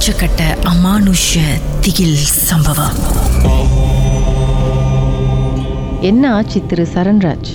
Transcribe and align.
உச்சக்கட்ட 0.00 0.42
அமானுஷ 0.70 1.30
திகில் 1.84 2.14
சம்பவம். 2.44 2.94
என்ன 6.08 6.22
ஆச்சு 6.36 6.58
திரு 6.70 6.84
சரண்ராஜ்? 6.92 7.50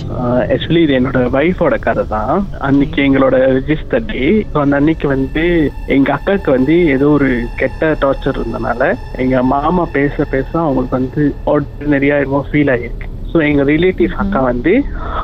ஆக்சுவலி 0.46 0.82
இது 0.84 0.94
என்னோட 0.98 1.20
ஒய்ஃபோட 1.38 1.76
கதை 1.78 2.04
தான் 2.12 2.34
அன்னைக்கு 2.68 3.00
எங்களோட 3.06 3.38
ரிஜிஸ்டர் 3.56 4.04
டே 4.10 4.22
ஸோ 4.52 4.60
அந்த 4.62 4.78
அன்னைக்கு 4.80 5.08
வந்து 5.14 5.44
எங்க 5.96 6.12
அக்காவுக்கு 6.16 6.52
வந்து 6.56 6.76
ஏதோ 6.94 7.08
ஒரு 7.16 7.30
கெட்ட 7.62 7.90
டார்ச்சர் 8.04 8.38
இருந்தனால 8.38 8.90
எங்க 9.24 9.42
மாமா 9.52 9.86
பேச 9.96 10.26
பேச 10.34 10.50
அவங்களுக்கு 10.64 10.98
வந்து 11.00 11.24
ஆர்டினரியா 11.54 12.18
என்னமோ 12.20 12.42
ஃபீல் 12.50 12.72
ஆகிருக்கு 12.76 13.10
ஸோ 13.32 13.42
எங்க 13.48 13.64
ரிலேட்டிவ் 13.72 14.14
அக்கா 14.22 14.42
வந்து 14.44 14.74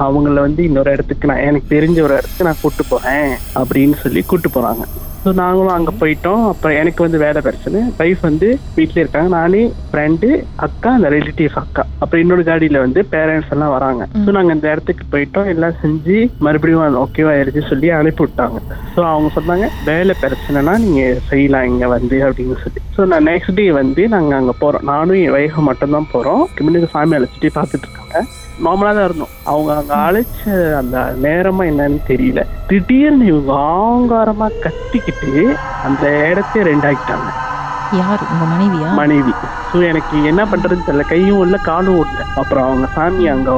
அவங்கள 0.07 0.39
வந்து 0.41 0.65
இன்னொரு 0.71 0.97
இடத்துக்கு 0.97 1.31
நான் 1.33 1.47
எனக்கு 1.49 1.69
தெரிஞ்ச 1.69 1.99
ஒரு 2.09 2.17
இடத்துக்கு 2.19 2.49
நான் 2.49 2.63
கூட்டு 2.63 2.85
போறேன் 2.87 3.31
அப்படின்னு 3.57 3.97
சொல்லி 4.03 4.23
கூட்டு 4.25 4.51
போறாங்க. 4.51 4.85
ஸோ 5.25 5.33
நாங்களும் 5.33 5.77
அங்கே 5.77 5.93
போயிட்டோம். 6.01 6.49
அப்புறம் 6.49 6.77
எனக்கு 6.77 7.03
வந்து 7.03 7.19
வேலை 7.19 7.41
பிரச்சனை. 7.41 7.81
ஒய்ஃப் 7.99 8.21
வந்து 8.21 8.49
வீட்டில் 8.75 9.03
இருக்காங்க. 9.03 9.29
நானே 9.39 9.63
ஃப்ரெண்டு 9.91 10.29
அக்கா 10.67 10.91
அந்த 10.91 11.09
ரிலேட்டிவ் 11.09 11.59
அக்கா. 11.63 11.85
அப்புறம் 12.03 12.23
இன்னொரு 12.25 12.45
காடியில் 12.51 12.83
வந்து 12.85 13.01
பேரண்ட்ஸ் 13.15 13.53
எல்லாம் 13.57 13.75
வராங்க. 13.77 14.03
ஸோ 14.25 14.31
நாங்கள் 14.37 14.57
இந்த 14.57 14.67
இடத்துக்கு 14.75 15.05
போயிட்டோம். 15.15 15.51
எல்லாம் 15.55 15.79
செஞ்சு 15.83 16.17
மறுபடியும் 16.47 17.01
ஓகேவா 17.05 17.33
ஆயிடுச்சு 17.35 17.63
சொல்லி 17.73 17.91
அனுப்பி 17.99 18.25
விட்டாங்க. 18.25 18.61
ஸோ 18.95 19.01
அவங்க 19.13 19.31
சொன்னாங்க 19.39 19.69
வேலை 19.91 20.15
பிரச்சனைனா 20.23 20.77
நீங்கள் 20.85 21.21
செய்யலாம் 21.31 21.69
இங்கே 21.73 21.91
வந்து 21.97 22.19
அப்படின்னு 22.29 22.57
சொல்லி. 22.65 22.83
ஸோ 22.97 23.07
நான் 23.13 23.29
நெக்ஸ்ட் 23.31 23.57
டே 23.59 23.67
வந்து 23.81 24.03
நாங்கள் 24.15 24.39
அங்கே 24.41 24.55
போகிறோம் 24.63 24.87
நானும் 24.93 25.21
என் 25.25 25.37
ஒய்ஃபை 25.39 25.65
மட்டும்தான் 25.71 26.13
போகிறோம் 26.15 26.43
முன்னுக்கு 26.65 26.95
சாமி 26.95 27.17
அழைச்சிட்டு 27.19 27.51
பார்த்துட்டு 27.59 27.87
இருக்காங்க. 27.89 28.19
நார்மலாக 28.65 28.95
தான் 28.97 29.07
இருந்தோம். 29.09 29.33
அவங்க 29.51 29.71
அங்கே 29.81 29.95
அழைச்ச 30.07 30.43
அந்த 30.81 30.97
நேரமா 31.25 31.63
என்னன்னு 31.71 32.01
தெரியல. 32.11 32.41
திடீர்னு 32.71 33.25
இவங்க 33.31 33.53
ஆங்காரமா 33.85 34.49
கத்திக்கிட்டு 34.65 35.33
அந்த 35.89 36.05
இடத்தையே 36.31 36.65
ரெண்டாக்கிட்டாங்க. 36.71 37.31
யார்? 38.01 38.23
உங்க 38.33 38.45
மனைவியா? 38.53 38.91
மனைவி. 39.01 39.33
ஸோ 39.71 39.79
எனக்கு 39.89 40.17
என்ன 40.31 40.43
பண்றதுன்னு 40.51 40.87
தெரியல. 40.87 41.05
கையும் 41.13 41.43
இல்லை 41.45 41.59
காலும் 41.69 42.01
இல்லை. 42.05 42.25
அப்புறம் 42.41 42.67
அவங்க 42.69 42.87
சாமி 42.95 43.27
அங்க 43.35 43.51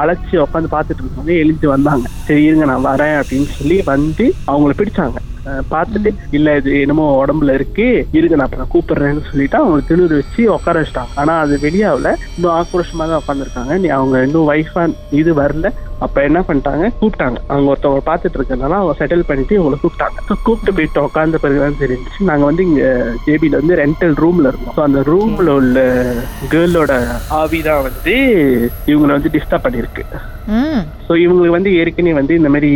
அழைச்சி 0.00 0.34
உட்காந்து 0.44 0.74
பார்த்துட்டு 0.74 1.02
இருந்தவங்க 1.02 1.34
எழுந்து 1.44 1.68
வந்தாங்க. 1.74 2.06
சரி 2.26 2.44
இருங்க 2.48 2.66
நான் 2.72 2.88
வரேன் 2.90 3.16
அப்படின்னு 3.20 3.48
சொல்லி 3.58 3.78
வந்து 3.92 4.26
அவங்கள 4.52 4.74
பிடிச்சாங்க. 4.80 5.18
பார்த்துட்டு 5.72 6.10
இல்ல 6.36 6.54
இது 6.60 6.70
என்னமோ 6.84 7.04
உடம்புல 7.22 7.54
இருக்கு. 7.58 7.84
இருங்க 8.18 8.36
நான் 8.36 8.48
அப்புறம் 8.48 8.70
கூப்பிடுறேன்னு 8.72 9.26
சொல்லிட்டு 9.28 9.58
அவங்க 9.58 9.84
திருநூறு 9.88 10.14
வச்சு 10.20 10.42
உட்கார 10.56 10.80
வச்சிட்டாங்க. 10.80 11.12
ஆனா 11.22 11.34
அது 11.44 11.56
வெளியாவில் 11.66 12.10
இன்னும் 12.36 12.54
ஆக்ரோஷமா 12.60 13.04
தான் 13.10 13.20
உட்காந்துருக்காங்க 13.22 13.74
நீ 13.82 13.88
அவங்க 13.98 14.22
இன்னும் 14.26 14.48
வைஃபா 14.50 14.84
இது 15.20 15.32
வரல. 15.42 15.70
அப்ப 16.04 16.22
என்ன 16.28 16.38
பண்ணிட்டாங்க? 16.48 16.84
கூப்பிட்டாங்க. 17.00 17.38
அவங்க 17.52 17.68
ஒருத்தவங்க 17.72 18.02
பார்த்துட்டு 18.08 18.38
இருக்கனால 18.38 18.78
அவங்க 18.80 18.94
செட்டில் 19.00 19.28
பண்ணிட்டு 19.28 19.56
இவங்களை 19.58 19.78
கூப்பிட்டாங்க. 19.82 20.36
கூப்பிட்டு 20.46 20.74
போயிட்டு 20.76 21.04
உட்காந்த 21.06 21.40
பிறகுதான் 21.44 21.80
தெரிஞ்சுச்சு. 21.82 22.28
நாங்க 22.30 22.44
வந்து 22.50 22.66
இங்க 22.68 22.84
ஜேபியில 23.26 23.60
வந்து 23.62 23.80
ரெண்டல் 23.82 24.16
ரூம்ல 24.22 24.50
இருந்தோம். 24.52 24.84
அந்த 24.88 25.02
ரூம்ல 25.12 25.50
உள்ள 25.60 25.78
கேர்ளோட 26.54 26.92
ஆவி 27.40 27.60
தான் 27.68 27.84
வந்து 27.88 28.16
இவங்களை 28.92 29.12
வந்து 29.18 29.34
டிஸ்டர்ப் 29.36 29.66
பண்ணிருக்கு 29.68 30.04
ஸோ 31.06 31.12
இவங்களுக்கு 31.22 31.54
வந்து 31.56 31.70
ஏற்கனவே 31.78 32.12
வந்து 32.18 32.34
இந்த 32.38 32.50
மாதிரி 32.54 32.70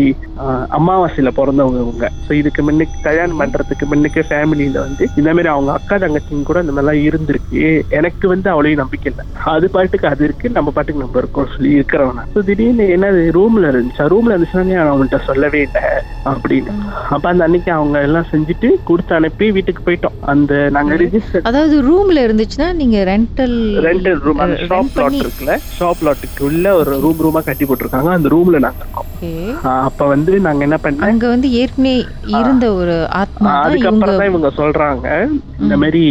அமாவாசையில 0.78 1.30
பிறந்தவங்க 1.36 1.78
இவங்க. 1.84 2.06
ஸோ 2.26 2.30
இதுக்கு 2.38 2.60
முன்னுக்கு 2.66 2.96
கல்யாணம் 3.06 3.40
பண்றதுக்கு 3.42 3.84
முன்னுக்கு 3.90 4.20
ஃபேமிலியில 4.30 4.78
வந்து 4.86 5.04
இந்த 5.20 5.28
மாதிரி 5.36 5.50
அவங்க 5.52 5.70
அக்கா 5.76 5.96
தங்கச்சிங்க 6.04 6.46
கூட 6.48 6.60
இந்த 6.64 6.74
மாதிரிலாம் 6.76 7.04
இருந்திருக்கு. 7.08 7.62
எனக்கு 7.98 8.26
வந்து 8.32 8.48
அவ்வளவு 8.52 8.80
நம்பிக்கை 8.82 9.08
இல்லை. 9.12 9.24
அது 9.54 9.68
பாட்டுக்கு 9.74 10.10
அது 10.12 10.24
இருக்கு 10.28 10.50
நம்ம 10.56 10.72
பாட்டுக்கு 10.76 11.04
நம்ம 11.04 11.22
இருக்கோம் 11.22 11.52
சொல்லி 11.54 11.70
இருக்கிறவன 11.78 12.26
ஸோ 12.34 12.42
திடீர்னு 12.48 12.86
என்னது 13.10 13.36
ரூம்ல 13.38 13.68
இருந்துச்சா. 13.72 14.04
ரூம்ல 14.12 14.32
இருந்துச்சுன்னா 14.34 14.62
நான் 14.62 14.90
அவங்கள்ட்ட 14.92 15.18
சொல்லவே 15.24 15.60
இல்லை 15.60 15.82
அப்படின்னு. 16.32 16.72
அப்ப 17.10 17.28
அந்த 17.28 17.44
அன்னைக்கு 17.44 17.72
அவங்க 17.72 18.00
எல்லாம் 18.00 18.26
செஞ்சுட்டு 18.32 18.70
கொடுத்து 18.84 19.14
அனுப்பி 19.14 19.52
வீட்டுக்கு 19.52 19.82
போயிட்டோம். 19.86 20.18
அந்த 20.20 20.68
நாங்க 20.70 20.94
ரிஜிஸ்டர் 20.94 21.42
அதாவது 21.42 21.76
ரூம்ல 21.88 22.16
இருந்துச்சுன்னா 22.26 22.72
நீங்க 22.72 22.98
ரெண்டல் 23.12 23.56
ரெண்டல் 23.88 24.20
ரூம் 24.20 24.38
அந்த 24.38 24.60
ஷாப் 24.68 24.96
லாட் 24.96 25.20
இருக்குல்ல 25.24 25.56
ஷாப் 25.78 26.02
லாட்டுக்கு 26.04 26.44
உள்ள 26.50 26.74
ஒரு 26.74 27.00
ரூம் 27.00 27.20
ரூமா 27.24 27.44
கட்டி 27.44 27.64
போட்டிருக்காங்க. 27.64 28.10
அந்த 28.18 28.28
ரூம்ல 28.36 28.58
நாங்க 28.66 28.82
இருக்கோம். 28.84 29.08
அப்ப 29.62 30.06
வந்து 30.06 30.40
நாங்க 30.40 30.62
என்ன 30.62 30.78
பண்ணோம்? 30.82 30.98
அங்க 30.98 31.28
வந்து 31.28 31.48
ஏற்கனவே 31.52 32.04
இருந்த 32.26 32.66
ஒரு 32.74 32.94
ஆத்மா 33.10 33.50
அதுக்கப்புறம் 33.62 34.18
தான் 34.18 34.28
இவங்க 34.28 34.50
சொல்றாங்க. 34.56 35.08
இந்த 35.60 35.76
மாதிரி 35.76 36.04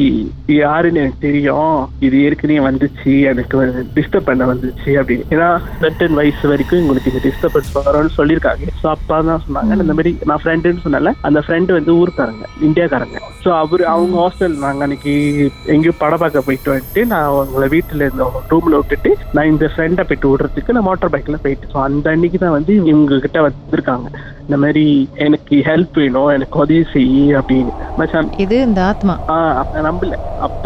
யாருன்னு 0.45 0.99
எனக்கு 0.99 1.25
தெரியும். 1.27 1.89
இது 1.99 2.23
ஏற்கனவே 2.23 2.59
வந்துச்சு. 2.67 3.13
எனக்கு 3.31 3.85
டிஸ்டர்ப் 3.95 4.27
பண்ண 4.29 4.45
வந்துச்சு 4.53 4.91
அப்படின்னு. 5.01 5.25
ஏன்னா 5.29 5.49
சர்டன் 5.81 6.17
வயசு 6.19 6.47
வரைக்கும் 6.47 6.88
உங்களுக்கு 6.89 7.11
இந்த 7.11 7.21
டிஸ்டர்பன்ஸ் 7.25 7.71
வரும்னு 7.77 8.11
சொல்லியிருக்காங்க. 8.19 8.67
ஸோ 8.81 8.87
அப்பா 8.93 9.15
தான் 9.27 9.43
சொன்னாங்க 9.45 9.75
இந்த 9.79 9.95
மாதிரி 9.97 10.11
நான் 10.29 10.41
ஃப்ரெண்டுன்னு 10.43 10.83
சொன்னால 10.85 11.11
அந்த 11.27 11.39
ஃப்ரெண்டு 11.45 11.75
வந்து 11.77 11.91
ஊருக்காரங்க 12.01 12.45
இந்தியாக்காரங்க. 12.67 13.17
ஸோ 13.43 13.49
அவரு 13.63 13.83
அவங்க 13.91 14.15
ஹாஸ்டல் 14.21 14.55
நாங்க 14.63 14.83
அன்னைக்கு 14.85 15.13
எங்கேயோ 15.73 15.93
படம் 16.01 16.21
பார்க்க 16.23 16.47
போயிட்டு 16.47 16.73
வந்துட்டு 16.73 17.03
நான் 17.11 17.27
அவங்கள 17.31 17.67
வீட்டுல 17.75 18.07
இருந்த 18.07 18.23
ரூம்ல 18.53 18.79
விட்டுட்டு 18.81 19.11
நான் 19.37 19.51
இந்த 19.53 19.65
ஃப்ரெண்டை 19.73 20.05
போயிட்டு 20.09 20.31
விடுறதுக்கு 20.31 20.75
நான் 20.77 20.87
மோட்டார் 20.89 21.13
பைக்ல 21.15 21.39
போயிட்டு 21.45 21.71
ஸோ 21.73 21.79
அந்த 21.87 22.09
அன்னைக்கு 22.15 22.41
தான் 22.45 22.57
வந்து 22.57 22.73
இவங்க 22.91 23.21
கிட்ட 23.27 23.39
வந்திருக்காங்க. 23.47 24.09
இந்த 24.43 24.57
மாதிரி 24.61 24.83
எனக்கு 25.25 25.55
ஹெல்ப் 25.67 25.97
வேணும் 26.01 26.31
எனக்கு 26.35 26.59
உதவி 26.61 26.83
செய் 26.93 27.11
அப்படின்னு. 27.39 27.73
மச்சான் 27.99 28.29
இது 28.43 28.55
இந்த 28.67 28.79
ஆத்மா. 28.91 29.13
ஆஹ் 29.35 29.55
அப்ப 29.61 29.81
நம்பல. 29.87 30.15
அப்ப 30.47 30.65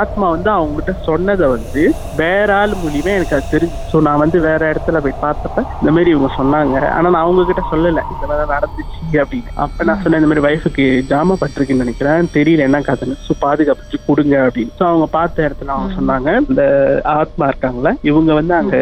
ஆத்மா 0.00 0.26
வந்து 0.34 0.50
அவங்க 0.50 0.74
கிட்ட 0.78 0.92
சொன்னதை 1.08 1.46
வந்து 1.54 1.82
வேற 2.22 2.48
ஆள் 2.60 2.74
மூலியமா 2.82 3.12
எனக்கு 3.18 3.36
அது 3.38 3.52
தெரிஞ்சு. 3.54 3.76
ஸோ 3.92 4.00
நான் 4.06 4.22
வந்து 4.24 4.40
வேற 4.48 4.60
இடத்துல 4.72 5.00
போய் 5.04 5.22
பார்த்தப்ப 5.24 5.59
இந்த 5.80 5.90
மாதிரி 5.92 6.10
இவங்க 6.10 6.30
சொன்னாங்க. 6.36 6.76
ஆனா 6.90 7.08
நான் 7.10 7.22
அவங்க 7.22 7.44
கிட்ட 7.44 7.62
சொல்லல. 7.70 8.02
இந்த 8.14 8.24
மாதிரி 8.26 8.50
நடந்துச்சு 8.54 9.20
அப்படின்னு. 9.22 9.50
அப்ப 9.54 9.84
நான் 9.84 10.00
சொன்னேன் 10.02 10.20
இந்த 10.22 10.30
மாதிரி 10.32 10.46
வைஃபுக்கு 10.46 10.86
ஜாம 11.12 11.36
பட்டிருக்குன்னு 11.40 11.84
நினைக்கிறேன். 11.86 12.28
தெரியல 12.36 12.66
என்ன 12.68 12.80
கதைன்னு. 12.80 13.16
ஸோ 13.26 13.34
பாதுகாப்பு 13.38 14.00
கொடுங்க 14.06 14.36
அப்படின்னு. 14.46 14.74
ஸோ 14.78 14.82
அவங்க 14.82 15.06
பார்த்த 15.06 15.48
இடத்துல 15.48 15.74
அவங்க 15.76 15.90
சொன்னாங்க 15.98 16.28
இந்த 16.48 16.62
ஆத்மா 17.04 17.46
இருக்காங்களே 17.46 17.92
இவங்க 18.02 18.34
வந்து 18.34 18.54
அங்க 18.54 18.76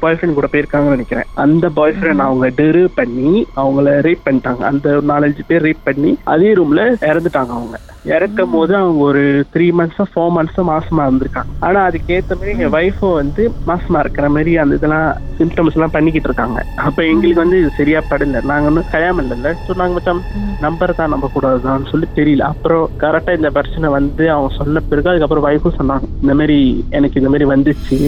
பாய் 0.00 0.14
ஃப்ரெண்ட் 0.14 0.38
கூட 0.40 0.48
போயிருக்காங்கன்னு 0.52 0.96
நினைக்கிறேன். 0.98 1.28
அந்த 1.34 1.68
பாய் 1.68 1.96
ஃப்ரெண்ட் 1.98 2.26
அவங்க 2.28 2.46
டெரு 2.62 2.84
பண்ணி 2.94 3.46
அவங்கள 3.56 3.88
ரேப் 4.08 4.26
பண்ணிட்டாங்க. 4.28 4.62
அந்த 4.62 4.88
ஒரு 4.90 5.06
நாலஞ்சு 5.06 5.44
பேர் 5.46 5.62
ரேப் 5.62 5.82
பண்ணி 5.84 6.18
அதே 6.24 6.54
ரூம்ல 6.54 6.84
இறந்துட்டாங்க 7.00 7.52
அவங்க. 7.58 7.78
இறக்கும் 8.14 8.54
போது 8.54 8.72
அவங்க 8.80 9.00
ஒரு 9.10 9.22
த்ரீ 9.54 9.66
மந்த்ஸோ 9.78 10.04
ஃபோர் 10.12 10.34
மந்த்ஸோ 10.36 10.62
மாசமா 10.72 11.04
இருந்திருக்காங்க 11.06 11.52
ஆனா 11.66 11.80
அதுக்கு 11.88 12.14
ஏத்த 12.16 12.36
மாதிரி 12.38 12.54
எங்க 12.56 12.68
ஒய்ஃபும் 12.78 13.18
வந்து 13.20 13.42
மாசமா 13.70 14.00
இருக்கிற 14.04 14.26
மாதிரி 14.34 14.52
அந்த 14.62 14.78
இதெல்லாம் 14.78 15.08
சிம்டம்ஸ் 15.38 15.76
எல்லாம் 15.76 15.94
பண்ணிக்கிட்டு 15.94 16.28
இருக்காங்க. 16.28 16.58
அப்ப 16.86 16.98
எங்களுக்கு 17.12 17.42
வந்து 17.42 17.58
இது 17.62 17.70
சரியா 17.78 18.00
படல. 18.10 18.40
நாங்க 18.50 18.68
ஒன்றும் 18.70 18.90
கல்யாணம் 18.92 19.20
இல்லைல்ல 19.22 19.50
ஸோ 19.64 19.74
நாங்க 19.80 19.94
மச்சான் 19.96 20.22
நம்பர் 20.64 20.94
தான் 21.00 21.12
நம்ப 21.14 21.26
கூடாதுதான் 21.34 21.88
சொல்லி 21.90 22.06
தெரியல. 22.18 22.44
அப்புறம் 22.52 22.84
கரெக்டா 23.02 23.32
இந்த 23.38 23.48
பிரச்சனை 23.56 23.86
வந்து 23.96 24.24
அவங்க 24.34 24.50
சொன்ன 24.60 24.82
பிறகு 24.90 25.10
அதுக்கப்புறம் 25.12 25.46
ஒய்ஃபும் 25.48 25.76
சொன்னாங்க. 25.80 26.06
இந்த 26.22 26.34
மாதிரி 26.40 26.58
எனக்கு 26.98 27.20
இந்த 27.20 27.32
மாதிரி 27.32 27.48
வந்துச்சு. 27.54 27.98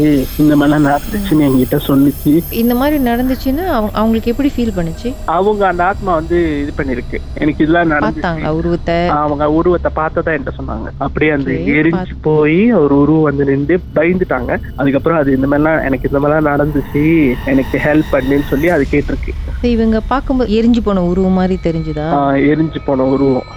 இந்த 0.45 0.53
மாதிரிலாம் 0.57 0.89
நடந்துச்சுன்னு 0.91 1.47
எங்ககிட்ட 1.49 1.81
சொன்னிச்சு. 1.89 2.33
இந்த 2.63 2.77
மாதிரி 2.81 2.99
நடந்துச்சுன்னா 3.11 3.67
அவங்க 3.77 3.93
அவங்களுக்கு 4.01 4.33
எப்படி 4.35 4.53
ஃபீல் 4.55 4.77
பண்ணுச்சு? 4.79 5.11
அவங்க 5.37 5.63
அந்த 5.73 5.85
ஆத்மா 5.91 6.15
வந்து 6.21 6.39
இது 6.63 6.75
பண்ணிருக்கு. 6.81 7.21
எனக்கு 7.43 7.63
இதெல்லாம் 7.65 7.95
பார்த்தாங்களா 8.07 8.55
உருவத்தை. 8.61 8.99
அவங்க 9.25 9.51
உருவத்தை 9.59 9.88
பார்த்ததா 9.99 10.35
என்கிட்ட 10.35 10.55
சொன்னாங்க. 10.59 10.89
அப்படியே 11.07 11.31
அந்த 11.37 11.51
எரிஞ்சு 11.79 12.15
போய் 12.29 12.61
ஒரு 12.83 12.95
உருவம் 13.03 13.27
வந்து 13.29 13.45
நின்று 13.51 13.77
பயந்துட்டாங்க. 13.99 14.53
அதுக்கப்புறம் 14.81 15.21
அது 15.21 15.37
இந்த 15.39 15.49
மாதிரிலாம் 15.51 15.85
எனக்கு 15.89 16.09
இந்த 16.11 16.21
மாதிரிலாம் 16.23 16.51
நடந்துச்சு 16.53 17.03
எனக்கு 17.53 17.79
ஹெல்ப் 17.87 18.13
பண்ணுன்னு 18.15 18.49
சொல்லி 18.53 18.71
அது 18.77 18.87
கேட்டிருக்கு. 18.95 19.35
இவங்க 19.75 19.99
பார்க்கும்போது 20.13 20.57
எரிஞ்சு 20.59 20.81
போன 20.89 21.05
உருவம் 21.11 21.39
மாதிரி 21.41 21.59
தெரிஞ்சுதா? 21.67 22.09
எரிஞ்சு 22.51 22.81
போன 22.89 23.07
உருவம். 23.15 23.49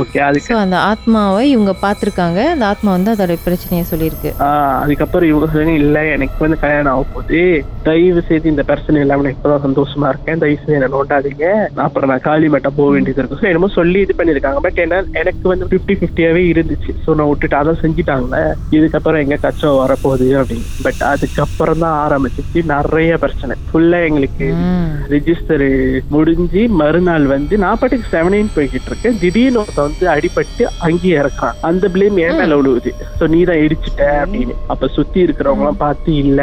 ஓகே 0.00 0.18
அதுக்கு 0.28 0.52
அந்த 0.64 0.76
ஆத்மாவை 0.90 1.42
இவங்க 1.54 1.74
பார்த்துருக்காங்க. 1.84 2.40
அந்த 2.54 2.64
ஆத்மா 2.72 2.90
வந்து 2.96 3.12
அதோட 3.14 3.36
பிரச்சனையை 3.46 3.84
சொல்லியிருக்கு. 3.92 4.32
அதுக்கப்புறம் 4.82 5.30
இவங்க 5.30 5.46
சொன்னாங்க 5.52 5.80
இல்ல 5.84 5.98
எனக்கு 6.16 6.44
வந்து 6.44 6.58
கல்யாணம் 6.64 6.92
ஆக 6.94 7.04
போகுது 7.14 7.40
தயவு 7.88 8.20
செய்து 8.28 8.52
இந்த 8.52 8.62
பிரச்சனை 8.70 9.00
இல்லாம 9.04 9.24
நான் 9.24 9.36
இப்பதான் 9.36 9.64
சந்தோஷமா 9.66 10.10
இருக்கேன். 10.12 10.40
தயவு 10.42 10.58
செய்து 10.60 10.78
என்ன 10.78 10.90
நோட்டாதீங்க 10.96 11.46
நான் 11.74 11.86
அப்புறம் 11.88 12.10
நான் 12.12 12.26
காளி 12.28 12.48
மட்டும் 12.54 12.76
போக 12.78 12.90
வேண்டியது 12.94 13.20
இருக்கும் 13.22 13.50
என்னமோ 13.50 13.70
சொல்லி 13.78 13.98
இது 14.04 14.14
பண்ணிருக்காங்க 14.18 14.60
பட் 14.66 14.82
என்ன 14.84 15.00
எனக்கு 15.22 15.48
வந்து 15.52 15.68
ஃபிஃப்டி 15.70 15.94
ஃபிஃப்டியாவே 16.00 16.42
இருந்துச்சு. 16.52 16.92
ஸோ 17.04 17.10
நான் 17.18 17.30
விட்டுட்டு 17.30 17.56
அதை 17.60 17.72
செஞ்சுட்டாங்களே 17.82 18.42
இதுக்கப்புறம் 18.76 19.22
எங்க 19.24 19.36
கச்சம் 19.44 19.80
வரப்போகுது 19.82 20.28
அப்படின்னு. 20.40 20.68
பட் 20.86 21.02
அதுக்கப்புறம் 21.12 21.82
தான் 21.84 21.96
ஆரம்பிச்சிச்சு 22.04 22.62
நிறைய 22.74 23.12
பிரச்சனை. 23.24 23.56
ஃபுல்லா 23.70 24.00
எங்களுக்கு. 24.08 24.48
ரெஜிஸ்டர் 25.14 25.66
முடிஞ்சு 26.14 26.62
மறுநாள் 26.80 27.26
வந்து 27.34 27.54
நான் 27.64 27.80
பாட்டுக்கு 27.80 28.12
செவனைன் 28.14 28.52
போய்கிட்டு 28.56 28.90
இருக்கேன். 28.90 29.18
திடீர்னு 29.22 29.60
ஒருத்தன் 29.62 29.88
வந்து 29.88 30.06
அடிபட்டு 30.14 30.64
அங்கேயே 30.88 31.16
இறக்கான் 31.22 31.58
அந்த 31.70 31.90
பிளேம் 31.94 32.20
என் 32.26 32.38
மேல 32.40 32.56
விழுவுது 32.60 32.92
ஸோ 33.18 33.26
நீ 33.34 33.40
தான் 33.50 33.62
இடிச்சிட்ட 33.64 34.02
அப்படின்னு. 34.22 34.56
அப்ப 34.74 34.88
சுத்தி 34.96 35.18
இருக்கிறவங்க 35.26 35.64
எல்லாம் 35.64 35.82
பார்த்து 35.84 36.10
இல்ல 36.24 36.40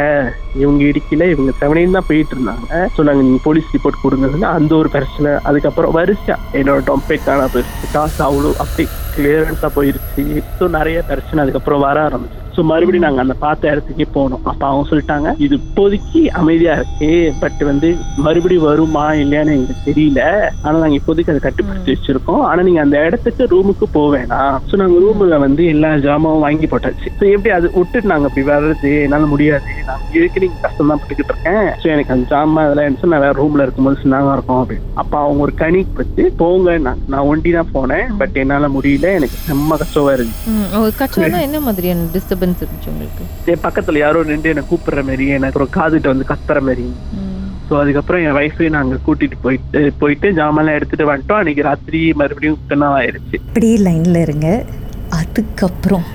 இவங்க 0.62 0.82
இடிக்கல. 0.90 1.26
இவங்க 1.34 1.52
செவனைன் 1.62 1.96
தான் 1.98 2.08
போயிட்டு 2.10 2.34
இருந்தாங்க. 2.36 2.66
ஸோ 2.94 3.02
நாங்க 3.08 3.22
நீங்க 3.26 3.40
போலீஸ் 3.48 3.74
ரிப்போர்ட் 3.76 4.02
கொடுங்க 4.04 4.46
அந்த 4.56 4.72
ஒரு 4.80 4.90
பிரச்சனை. 4.96 5.32
அதுக்கப்புறம் 5.50 5.94
வருஷா 6.00 6.36
என்னோட 6.60 6.80
டொம்பே 6.90 7.18
காணா 7.26 7.46
போயிருச்சு 7.54 7.92
காசு 7.96 8.20
அவ்வளோ 8.28 8.50
அப்படி 8.64 8.86
கிளியரன்ஸா 9.14 9.68
போயிருச்சு 9.74 10.24
ஸோ 10.58 10.66
நிறைய 10.68 10.98
பிரச்சனை 11.02 11.42
அதுக்கப்புறம் 11.42 11.80
வர 11.80 11.98
ஆரம்பிச்சு 12.08 12.38
ஸோ 12.60 12.64
மறுபடியும் 12.70 13.04
நாங்க 13.04 13.20
அந்த 13.24 13.34
பார்த்த 13.42 13.70
இடத்துக்கே 13.72 14.06
போனோம். 14.14 14.40
அப்ப 14.50 14.62
அவங்க 14.68 14.84
சொல்லிட்டாங்க 14.88 15.28
இது 15.44 15.54
இப்போதைக்கு 15.60 16.20
அமைதியா 16.40 16.72
இருக்கு 16.78 17.08
பட் 17.42 17.60
வந்து 17.68 17.88
மறுபடியும் 18.24 18.66
வருமா 18.70 19.04
இல்லையான்னு 19.20 19.54
எங்களுக்கு 19.54 19.86
தெரியல. 19.86 20.22
ஆனா 20.64 20.74
நாங்க 20.82 20.96
இப்போதைக்கு 20.98 21.32
அதை 21.34 21.40
கட்டுப்படுத்தி 21.44 21.90
வச்சிருக்கோம். 21.94 22.42
ஆனா 22.48 22.60
நீங்க 22.66 22.80
அந்த 22.80 22.96
இடத்துக்கு 23.06 23.44
ரூமுக்கு 23.52 23.86
வேணாம். 24.16 24.56
ஸோ 24.68 24.80
நாங்க 24.82 24.98
ரூம்ல 25.04 25.38
வந்து 25.44 25.62
எல்லா 25.74 25.92
ஜாமாவும் 26.06 26.44
வாங்கி 26.46 26.68
போட்டாச்சு. 26.72 27.08
ஸோ 27.20 27.24
எப்படி 27.34 27.52
அது 27.58 27.66
விட்டுட்டு 27.78 28.12
நாங்க 28.12 28.28
அப்படி 28.30 28.44
வர்றது? 28.50 28.92
என்னால 29.06 29.30
முடியாது. 29.32 29.78
நான் 29.88 30.04
இதுக்கு 30.18 30.42
நீங்க 30.44 30.58
கஷ்டம் 30.66 30.92
தான் 30.92 31.00
பட்டுக்கிட்டு 31.02 31.34
இருக்கேன். 31.34 31.70
ஸோ 31.82 31.88
எனக்கு 31.94 32.14
அந்த 32.16 32.26
ஜாமான் 32.34 32.66
அதெல்லாம் 32.66 32.86
இருந்துச்சு 32.86 33.12
நான் 33.14 33.24
வேற 33.26 33.34
ரூம்ல 33.40 33.66
இருக்கும்போது 33.66 34.00
சின்னாங்க 34.02 34.36
இருக்கும் 34.36 34.60
அப்படின்னு. 34.62 34.86
அப்ப 34.94 35.12
அவங்க 35.24 35.42
ஒரு 35.46 35.54
கணிக்கு 35.62 35.98
வச்சு 36.02 36.26
போங்க 36.42 36.76
நான் 36.88 37.02
நான் 37.14 37.28
ஒண்டி 37.32 37.52
தான் 37.58 37.72
போனேன் 37.74 38.06
பட் 38.22 38.38
என்னால 38.44 38.68
முடியல. 38.76 39.08
எனக்கு 39.20 39.38
செம்ம 39.48 39.80
கஷ்டமா 39.84 40.12
இருக்கு 40.18 40.36
ம். 40.54 40.68
ஒரு 40.82 40.92
கச்சோன்னா 41.02 41.42
என்ன 41.48 41.60
மாதிரியான 41.68 42.08
டிஸ்டர்பன்ஸ் 42.14 42.48
இருந்துச்சு 42.58 42.90
உங்களுக்கு 42.90 43.24
என் 43.52 43.62
பக்கத்துல 43.62 43.98
யாரோ 43.98 44.22
நின்று 44.22 44.48
என்னை 44.48 44.64
கூப்பிடுற 44.70 45.04
மாதிரி 45.04 45.26
எனக்கு 45.26 45.60
ஒரு 45.60 45.68
காதுகிட்ட 45.76 46.08
வந்து 46.08 46.24
கத்துற 46.24 46.60
மாதிரி. 46.60 46.86
ம். 47.12 47.26
ஸோ 47.70 47.78
அதுக்கப்புறம் 47.78 48.22
என் 48.22 48.32
ஒய்ஃபையும் 48.32 48.70
நாங்க 48.70 48.96
கூட்டிட்டு 49.06 49.36
போயிட்டு 49.42 49.92
போயிட்டு 49.98 50.30
ஜாமான்லாம் 50.30 50.74
எடுத்துட்டு 50.74 51.12
வந்துட்டோம். 51.12 51.38
அன்னைக்கு 51.38 51.62
ராத்திரி 51.62 52.12
மறுபடியும் 52.12 52.58
கண்ணா 52.68 52.94
ஆயிருச்சு 52.96 53.36
அப்படியே 53.38 53.76
லைனில் 53.76 54.16
இருங்க. 54.16 54.64
அதுக்கப்புறம் 55.08 56.06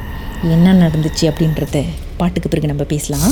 என்ன 0.44 0.74
நடந்துச்சு 0.74 1.32
அப்படின்றத 1.32 1.78
பாட்டுக்கு 2.18 2.50
பிறகு 2.50 2.68
நம்ம 2.68 2.84
பேசலாம். 2.84 3.32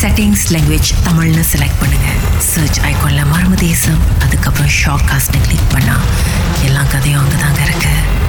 settings 0.00 0.42
language 0.54 0.90
தமிழ்னு 1.04 1.42
செலக்ட் 1.52 1.78
பண்ணுங்க. 1.80 2.08
சர்ச் 2.50 2.78
ஐக்கோனில் 2.88 3.28
மர்ம 3.32 3.54
தேசம் 3.62 4.00
அதுக்கப்புறம் 4.24 4.72
ஷாக் 4.80 5.06
காஸ்ட்னு 5.10 5.40
கிளிக் 5.46 5.70
பண்ணால் 5.72 6.04
எல்லா 6.66 6.82
கதையும் 6.92 7.20
அங்கே 7.22 7.38
தாங்க 7.44 7.60
இருக்குது 7.68 8.27